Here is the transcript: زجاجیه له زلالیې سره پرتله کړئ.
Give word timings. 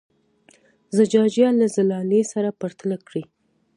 زجاجیه 0.97 1.49
له 1.59 1.65
زلالیې 1.75 2.21
سره 2.33 2.49
پرتله 2.59 2.97
کړئ. 3.07 3.23